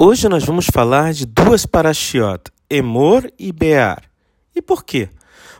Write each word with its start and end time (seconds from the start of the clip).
Hoje 0.00 0.28
nós 0.28 0.44
vamos 0.44 0.66
falar 0.72 1.12
de 1.12 1.26
duas 1.26 1.66
parashiot, 1.66 2.52
Emor 2.70 3.28
e 3.36 3.50
Bear. 3.50 4.04
E 4.54 4.62
por 4.62 4.84
quê? 4.84 5.08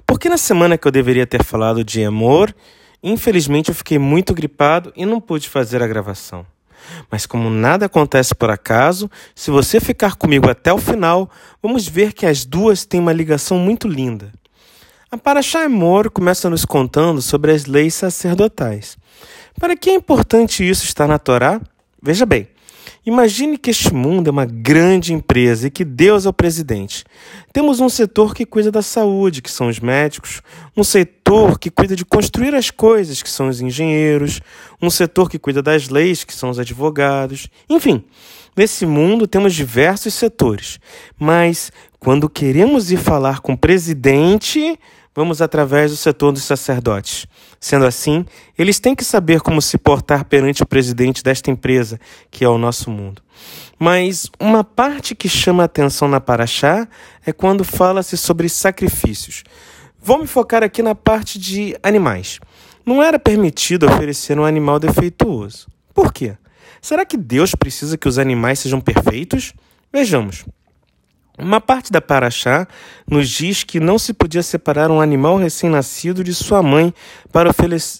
Porque 0.06 0.28
na 0.28 0.38
semana 0.38 0.78
que 0.78 0.86
eu 0.86 0.92
deveria 0.92 1.26
ter 1.26 1.42
falado 1.42 1.82
de 1.82 2.00
Emor, 2.02 2.54
infelizmente 3.02 3.70
eu 3.70 3.74
fiquei 3.74 3.98
muito 3.98 4.32
gripado 4.32 4.92
e 4.94 5.04
não 5.04 5.20
pude 5.20 5.48
fazer 5.48 5.82
a 5.82 5.88
gravação. 5.88 6.46
Mas 7.10 7.26
como 7.26 7.50
nada 7.50 7.86
acontece 7.86 8.32
por 8.32 8.48
acaso, 8.48 9.10
se 9.34 9.50
você 9.50 9.80
ficar 9.80 10.14
comigo 10.14 10.48
até 10.48 10.72
o 10.72 10.78
final, 10.78 11.28
vamos 11.60 11.88
ver 11.88 12.12
que 12.12 12.24
as 12.24 12.44
duas 12.44 12.86
têm 12.86 13.00
uma 13.00 13.12
ligação 13.12 13.58
muito 13.58 13.88
linda. 13.88 14.32
A 15.10 15.18
Parashá 15.18 15.64
Emor 15.64 16.12
começa 16.12 16.48
nos 16.48 16.64
contando 16.64 17.20
sobre 17.20 17.50
as 17.50 17.66
leis 17.66 17.94
sacerdotais. 17.94 18.96
Para 19.58 19.76
que 19.76 19.90
é 19.90 19.94
importante 19.94 20.62
isso 20.62 20.84
estar 20.84 21.08
na 21.08 21.18
Torá? 21.18 21.60
Veja 22.00 22.24
bem, 22.24 22.46
Imagine 23.06 23.56
que 23.56 23.70
este 23.70 23.94
mundo 23.94 24.28
é 24.28 24.30
uma 24.30 24.44
grande 24.44 25.12
empresa 25.12 25.66
e 25.66 25.70
que 25.70 25.84
Deus 25.84 26.26
é 26.26 26.28
o 26.28 26.32
presidente. 26.32 27.04
Temos 27.52 27.80
um 27.80 27.88
setor 27.88 28.34
que 28.34 28.44
cuida 28.44 28.70
da 28.70 28.82
saúde, 28.82 29.40
que 29.40 29.50
são 29.50 29.68
os 29.68 29.80
médicos, 29.80 30.42
um 30.76 30.84
setor 30.84 31.58
que 31.58 31.70
cuida 31.70 31.96
de 31.96 32.04
construir 32.04 32.54
as 32.54 32.70
coisas, 32.70 33.22
que 33.22 33.30
são 33.30 33.48
os 33.48 33.60
engenheiros, 33.60 34.40
um 34.80 34.90
setor 34.90 35.30
que 35.30 35.38
cuida 35.38 35.62
das 35.62 35.88
leis, 35.88 36.24
que 36.24 36.34
são 36.34 36.50
os 36.50 36.58
advogados. 36.58 37.48
Enfim, 37.68 38.04
nesse 38.56 38.84
mundo 38.84 39.26
temos 39.26 39.54
diversos 39.54 40.12
setores. 40.14 40.78
Mas 41.18 41.72
quando 41.98 42.28
queremos 42.28 42.90
ir 42.90 42.98
falar 42.98 43.40
com 43.40 43.54
o 43.54 43.58
presidente, 43.58 44.78
vamos 45.18 45.42
através 45.42 45.90
do 45.90 45.96
setor 45.96 46.30
dos 46.30 46.44
sacerdotes. 46.44 47.26
Sendo 47.58 47.84
assim, 47.84 48.24
eles 48.56 48.78
têm 48.78 48.94
que 48.94 49.04
saber 49.04 49.40
como 49.40 49.60
se 49.60 49.76
portar 49.76 50.24
perante 50.24 50.62
o 50.62 50.66
presidente 50.66 51.24
desta 51.24 51.50
empresa, 51.50 51.98
que 52.30 52.44
é 52.44 52.48
o 52.48 52.56
nosso 52.56 52.88
mundo. 52.88 53.20
Mas 53.76 54.30
uma 54.38 54.62
parte 54.62 55.16
que 55.16 55.28
chama 55.28 55.64
atenção 55.64 56.06
na 56.06 56.20
Paraxá 56.20 56.86
é 57.26 57.32
quando 57.32 57.64
fala-se 57.64 58.16
sobre 58.16 58.48
sacrifícios. 58.48 59.42
Vou 60.00 60.20
me 60.20 60.26
focar 60.28 60.62
aqui 60.62 60.84
na 60.84 60.94
parte 60.94 61.36
de 61.36 61.76
animais. 61.82 62.38
Não 62.86 63.02
era 63.02 63.18
permitido 63.18 63.86
oferecer 63.86 64.38
um 64.38 64.44
animal 64.44 64.78
defeituoso. 64.78 65.66
Por 65.92 66.12
quê? 66.12 66.36
Será 66.80 67.04
que 67.04 67.16
Deus 67.16 67.56
precisa 67.56 67.98
que 67.98 68.06
os 68.06 68.18
animais 68.18 68.60
sejam 68.60 68.80
perfeitos? 68.80 69.52
Vejamos. 69.92 70.44
Uma 71.38 71.60
parte 71.60 71.92
da 71.92 72.00
Paraxá 72.00 72.66
nos 73.08 73.28
diz 73.28 73.62
que 73.62 73.78
não 73.78 73.96
se 73.96 74.12
podia 74.12 74.42
separar 74.42 74.90
um 74.90 75.00
animal 75.00 75.36
recém-nascido 75.36 76.24
de 76.24 76.34
sua 76.34 76.62
mãe 76.62 76.92
para 77.30 77.50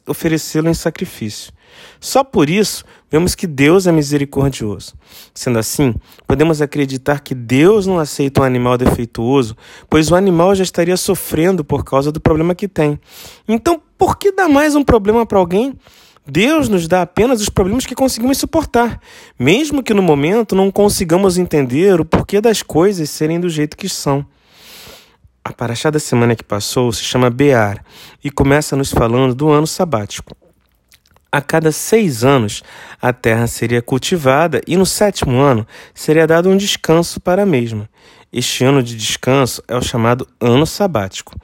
oferecê-lo 0.07 0.69
em 0.69 0.75
sacrifício. 0.75 1.53
Só 2.01 2.25
por 2.25 2.51
isso 2.51 2.85
vemos 3.09 3.37
que 3.37 3.47
Deus 3.47 3.87
é 3.87 3.93
misericordioso. 3.93 4.95
Sendo 5.33 5.59
assim, 5.59 5.95
podemos 6.27 6.61
acreditar 6.61 7.21
que 7.21 7.35
Deus 7.35 7.87
não 7.87 8.01
aceita 8.01 8.41
um 8.41 8.45
animal 8.45 8.77
defeituoso, 8.77 9.57
pois 9.89 10.11
o 10.11 10.17
animal 10.17 10.55
já 10.57 10.65
estaria 10.65 10.97
sofrendo 10.97 11.65
por 11.65 11.85
causa 11.85 12.11
do 12.11 12.21
problema 12.21 12.55
que 12.55 12.67
tem. 12.67 12.99
Então, 13.47 13.81
por 13.97 14.19
que 14.19 14.33
dar 14.33 14.49
mais 14.49 14.75
um 14.75 14.83
problema 14.83 15.25
para 15.25 15.39
alguém 15.39 15.77
Deus 16.31 16.69
nos 16.69 16.87
dá 16.87 17.01
apenas 17.01 17.41
os 17.41 17.49
problemas 17.49 17.87
que 17.87 17.95
conseguimos 17.95 18.37
suportar, 18.37 19.01
mesmo 19.39 19.83
que 19.83 19.95
no 19.95 20.03
momento 20.03 20.55
não 20.55 20.71
consigamos 20.71 21.39
entender 21.39 21.99
o 21.99 22.05
porquê 22.05 22.39
das 22.39 22.63
coisas 22.63 23.09
serem 23.09 23.41
do 23.41 23.49
jeito 23.49 23.79
que 23.79 23.89
são. 23.89 24.27
A 25.43 25.55
paraxá 25.55 25.89
da 25.89 25.99
semana 25.99 26.37
que 26.37 26.45
passou 26.45 26.93
se 26.93 27.03
chama 27.03 27.31
Bear 27.31 27.83
e 28.23 28.31
começa 28.31 28.77
nos 28.77 28.93
falando 28.93 29.35
do 29.35 29.49
ano 29.49 29.67
sabático. 29.67 30.37
A 31.33 31.41
cada 31.41 31.73
seis 31.73 32.23
anos, 32.23 32.63
a 33.01 33.11
terra 33.11 33.47
seria 33.47 33.81
cultivada 33.81 34.61
e 34.67 34.77
no 34.77 34.85
sétimo 34.85 35.41
ano 35.41 35.67
seria 35.95 36.27
dado 36.27 36.51
um 36.51 36.59
descanso 36.59 37.21
para 37.21 37.45
a 37.45 37.47
mesma. 37.47 37.89
Este 38.31 38.63
ano 38.63 38.83
de 38.83 38.95
descanso 38.95 39.63
é 39.67 39.75
o 39.75 39.81
chamado 39.81 40.29
ano 40.39 40.67
sabático. 40.67 41.35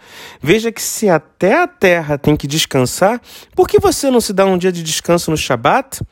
Veja 0.41 0.71
que 0.71 0.83
se 0.83 1.09
até 1.09 1.63
a 1.63 1.67
terra 1.67 2.19
tem 2.19 2.37
que 2.37 2.47
descansar, 2.47 3.23
por 3.57 3.67
que 3.67 3.79
você 3.81 4.11
não 4.11 4.21
se 4.21 4.35
dá 4.35 4.45
um 4.45 4.59
dia 4.59 4.71
de 4.71 4.83
descanso 4.83 5.31
no 5.31 5.37
Shabat? 5.37 6.03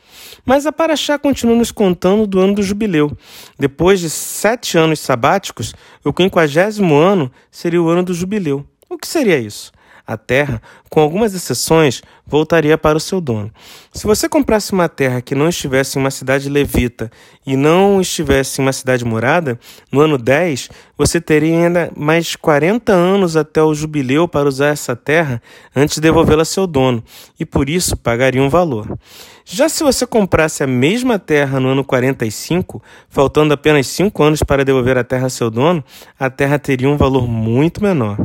Mas 0.47 0.65
a 0.65 0.73
Paraxá 0.73 1.19
continua 1.19 1.55
nos 1.55 1.71
contando 1.71 2.27
do 2.27 2.41
ano 2.41 2.55
do 2.55 2.63
jubileu. 2.63 3.15
Depois 3.59 4.01
de 4.01 4.09
sete 4.09 4.79
anos 4.79 5.01
sabáticos, 5.01 5.75
o 6.03 6.13
quinquagésimo 6.13 6.97
ano 6.97 7.31
seria 7.51 7.83
o 7.83 7.89
ano 7.91 8.03
do 8.03 8.15
jubileu. 8.15 8.65
O 8.89 8.97
que 8.97 9.07
seria 9.07 9.39
isso? 9.39 9.73
A 10.13 10.17
terra, 10.19 10.61
com 10.91 11.01
algumas 11.01 11.35
exceções, 11.35 12.03
voltaria 12.27 12.77
para 12.77 12.99
o 12.99 13.01
seu 13.01 13.19
dono. 13.19 13.51
Se 13.93 14.07
você 14.07 14.29
comprasse 14.29 14.73
uma 14.73 14.91
terra 14.91 15.23
que 15.23 15.35
não 15.35 15.49
estivesse 15.49 15.99
em 15.99 16.03
uma 16.03 16.11
cidade 16.11 16.51
levita 16.51 17.11
e 17.47 17.57
não 17.57 17.99
estivesse 17.99 18.61
em 18.61 18.65
uma 18.65 18.75
cidade 18.75 19.05
morada, 19.07 19.59
no 19.91 20.01
ano 20.01 20.19
10, 20.19 20.69
você 20.99 21.19
teria 21.19 21.65
ainda 21.65 21.91
mais 21.97 22.37
40 22.37 22.93
anos 22.93 23.39
até 23.39 23.63
o 23.63 23.75
jubileu 23.75 24.29
para 24.29 24.47
usar 24.47 24.69
essa 24.69 24.95
terra 24.95 25.41
antes 25.75 25.95
de 25.95 26.03
devolvê-la 26.03 26.43
a 26.43 26.45
seu 26.45 26.67
dono, 26.67 27.03
e 27.41 27.47
por 27.47 27.71
isso 27.71 27.97
pagaria 27.97 28.43
um 28.43 28.51
valor. 28.51 28.99
Já 29.45 29.69
se 29.69 29.83
você 29.83 30.07
comprasse 30.07 30.63
a 30.63 30.67
mesma 30.67 31.19
terra 31.19 31.59
no 31.59 31.69
ano 31.69 31.85
45, 31.85 32.83
faltando 33.09 33.53
apenas 33.55 33.87
5 33.89 34.23
anos 34.23 34.43
para 34.43 34.65
devolver 34.65 34.97
a 34.97 35.05
terra 35.05 35.27
a 35.27 35.31
seu 35.31 35.51
dono, 35.51 35.83
a 36.19 36.31
terra 36.31 36.59
teria 36.59 36.89
um 36.89 36.97
valor 36.97 37.27
muito 37.27 37.83
menor. 37.83 38.19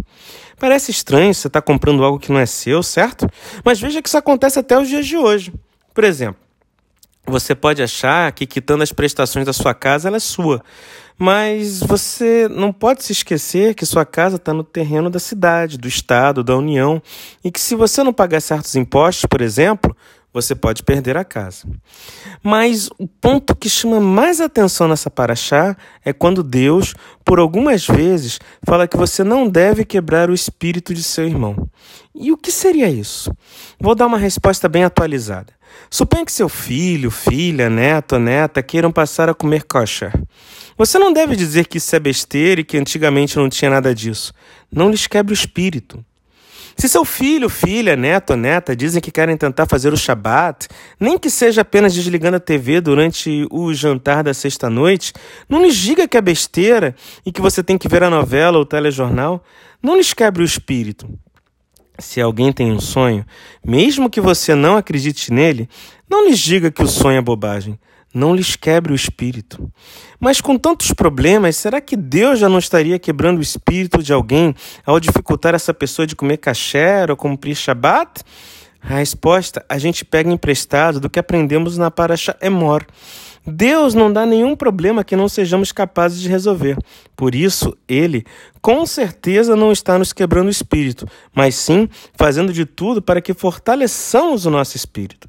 Parece 0.59 0.91
estranho 0.91 1.34
você 1.34 1.47
estar 1.47 1.62
tá 1.62 1.66
comprando 1.66 2.03
algo 2.03 2.19
que 2.19 2.31
não 2.31 2.40
é 2.40 2.45
seu, 2.45 2.81
certo? 2.81 3.29
Mas 3.63 3.79
veja 3.79 4.01
que 4.01 4.07
isso 4.07 4.18
acontece 4.18 4.57
até 4.57 4.78
os 4.78 4.88
dias 4.88 5.06
de 5.06 5.16
hoje. 5.16 5.53
Por 5.94 6.03
exemplo, 6.03 6.41
você 7.25 7.53
pode 7.53 7.84
achar 7.84 8.31
que 8.31 8.45
quitando 8.45 8.81
as 8.81 8.91
prestações 8.91 9.46
da 9.46 9.53
sua 9.53 9.73
casa 9.73 10.07
ela 10.07 10.17
é 10.17 10.19
sua, 10.19 10.63
mas 11.17 11.79
você 11.81 12.47
não 12.50 12.72
pode 12.72 13.03
se 13.03 13.12
esquecer 13.12 13.75
que 13.75 13.85
sua 13.85 14.06
casa 14.06 14.38
está 14.38 14.53
no 14.53 14.63
terreno 14.63 15.09
da 15.09 15.19
cidade, 15.19 15.78
do 15.78 15.88
estado, 15.88 16.44
da 16.44 16.56
União, 16.56 17.01
e 17.44 17.51
que 17.51 17.59
se 17.59 17.75
você 17.75 18.03
não 18.03 18.13
pagar 18.13 18.40
certos 18.40 18.75
impostos, 18.75 19.25
por 19.25 19.41
exemplo, 19.41 19.96
você 20.42 20.53
pode 20.53 20.84
perder 20.84 21.18
a 21.18 21.24
casa. 21.24 21.68
Mas 22.44 22.90
o 23.00 23.08
ponto 23.08 23.56
que 23.56 23.70
chama 23.70 24.00
mais 24.00 24.40
atenção 24.40 24.88
nessa 24.88 25.09
paraxá 25.09 25.75
é 26.06 26.14
quando 26.14 26.44
Deus, 26.44 26.94
por 27.25 27.40
algumas 27.40 27.88
vezes, 27.88 28.40
fala 28.64 28.88
que 28.88 28.96
você 28.96 29.24
não 29.24 29.50
deve 29.50 29.84
quebrar 29.84 30.30
o 30.30 30.34
espírito 30.34 30.94
de 30.94 31.02
seu 31.02 31.28
irmão. 31.28 31.68
E 32.14 32.31
o 32.31 32.38
que 32.38 32.52
seria 32.52 32.88
isso? 32.88 33.36
Vou 33.80 33.96
dar 33.96 34.06
uma 34.06 34.18
resposta 34.18 34.70
bem 34.70 34.84
atualizada. 34.84 35.53
Suponha 35.90 36.26
que 36.26 36.31
seu 36.31 36.50
filho, 36.50 37.09
filha, 37.09 37.70
neto 37.70 38.20
neta 38.20 38.62
queiram 38.62 38.92
passar 38.92 39.30
a 39.30 39.34
comer 39.34 39.64
kosher. 39.64 40.12
Você 40.78 41.00
não 41.00 41.12
deve 41.12 41.36
dizer 41.36 41.68
que 41.68 41.78
isso 41.78 41.96
é 41.96 42.00
besteira 42.00 42.62
e 42.62 42.64
que 42.64 42.78
antigamente 42.78 43.38
não 43.38 43.50
tinha 43.50 43.72
nada 43.72 43.94
disso. 43.94 44.34
Não 44.72 44.92
lhes 44.92 45.08
quebre 45.08 45.34
o 45.34 45.36
espírito. 45.36 46.03
Se 46.78 46.88
seu 46.88 47.04
filho, 47.04 47.50
filha, 47.50 47.96
neto 47.96 48.36
neta 48.36 48.76
dizem 48.76 49.02
que 49.02 49.10
querem 49.10 49.36
tentar 49.36 49.66
fazer 49.66 49.92
o 49.92 49.98
Shabat, 49.98 50.68
nem 51.00 51.18
que 51.18 51.28
seja 51.28 51.62
apenas 51.62 51.92
desligando 51.92 52.38
a 52.38 52.40
TV 52.40 52.80
durante 52.80 53.48
o 53.50 53.74
jantar 53.74 54.24
da 54.24 54.32
sexta-noite, 54.32 55.12
não 55.50 55.64
lhes 55.64 55.76
diga 55.76 56.08
que 56.08 56.16
é 56.16 56.22
besteira 56.22 56.96
e 57.26 57.32
que 57.32 57.42
você 57.42 57.64
tem 57.64 57.80
que 57.80 57.88
ver 57.90 58.04
a 58.04 58.12
novela 58.12 58.58
ou 58.58 58.64
o 58.64 58.66
telejornal. 58.66 59.44
Não 59.82 59.98
lhes 59.98 60.14
quebre 60.14 60.44
o 60.44 60.46
espírito. 60.46 61.10
Se 61.98 62.22
alguém 62.22 62.54
tem 62.54 62.72
um 62.72 62.80
sonho, 62.80 63.26
mesmo 63.66 64.08
que 64.08 64.22
você 64.22 64.54
não 64.54 64.78
acredite 64.78 65.34
nele, 65.34 65.68
não 66.08 66.28
lhes 66.28 66.38
diga 66.38 66.70
que 66.70 66.84
o 66.84 66.88
sonho 66.88 67.18
é 67.18 67.22
bobagem 67.22 67.80
não 68.13 68.35
lhes 68.35 68.56
quebre 68.56 68.91
o 68.91 68.95
espírito. 68.95 69.72
Mas 70.19 70.41
com 70.41 70.57
tantos 70.57 70.91
problemas, 70.94 71.56
será 71.56 71.79
que 71.79 71.95
Deus 71.95 72.40
já 72.40 72.50
não 72.50 72.59
estaria 72.59 72.97
quebrando 72.97 73.40
o 73.40 73.41
espírito 73.41 74.01
de 74.01 74.13
alguém 74.13 74.56
ao 74.85 75.00
dificultar 75.00 75.53
essa 75.53 75.73
pessoa 75.73 76.07
de 76.07 76.16
comer 76.16 76.38
kasher 76.38 77.09
ou 77.09 77.17
cumprir 77.17 77.56
Shabat? 77.56 78.23
A 78.81 78.96
resposta 78.96 79.66
a 79.67 79.78
gente 79.78 80.06
pega 80.06 80.31
emprestado 80.31 81.00
do 81.00 81.09
que 81.09 81.19
aprendemos 81.19 81.78
na 81.78 81.91
Parasha 81.91 82.35
Emor. 82.41 82.85
Deus 83.46 83.94
não 83.94 84.12
dá 84.12 84.25
nenhum 84.25 84.56
problema 84.56 85.03
que 85.03 85.16
não 85.16 85.29
sejamos 85.29 85.72
capazes 85.72 86.20
de 86.20 86.28
resolver. 86.28 86.78
Por 87.16 87.34
isso, 87.34 87.78
Ele 87.87 88.26
com 88.61 88.85
certeza 88.85 89.55
não 89.55 89.72
está 89.72 89.97
nos 89.97 90.11
quebrando 90.11 90.47
o 90.47 90.52
espírito, 90.52 91.08
mas 91.34 91.55
sim 91.55 91.87
fazendo 92.16 92.52
de 92.52 92.66
tudo 92.66 93.02
para 93.02 93.22
que 93.22 93.34
fortaleçamos 93.34 94.46
o 94.46 94.49
nosso 94.49 94.76
espírito 94.76 95.28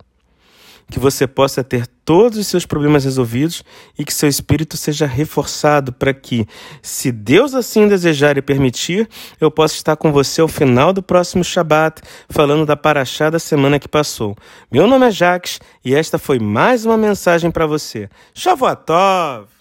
que 0.91 0.99
você 0.99 1.27
possa 1.27 1.63
ter 1.63 1.87
todos 2.05 2.39
os 2.39 2.47
seus 2.47 2.65
problemas 2.65 3.05
resolvidos 3.05 3.63
e 3.99 4.05
que 4.05 4.15
seu 4.15 4.29
espírito 4.29 4.77
seja 4.77 5.07
reforçado 5.07 5.93
para 5.93 6.15
que, 6.15 6.47
se 6.83 7.13
Deus 7.13 7.55
assim 7.55 7.87
desejar 7.87 8.39
e 8.39 8.43
permitir, 8.43 9.09
eu 9.41 9.51
possa 9.51 9.75
estar 9.75 9.97
com 9.97 10.11
você 10.11 10.41
ao 10.41 10.49
final 10.49 10.93
do 10.93 11.03
próximo 11.03 11.45
Shabat, 11.45 12.01
falando 12.31 12.65
da 12.65 12.77
paraxá 12.77 13.29
da 13.29 13.39
semana 13.39 13.79
que 13.79 13.89
passou. 13.89 14.37
Meu 14.73 14.87
nome 14.87 15.07
é 15.07 15.11
Jacques 15.11 15.61
e 15.85 15.95
esta 15.95 16.19
foi 16.19 16.39
mais 16.39 16.87
uma 16.87 16.97
mensagem 16.97 17.51
para 17.51 17.67
você. 17.67 18.09
Shavuot 18.35 18.87
Tov! 18.87 19.58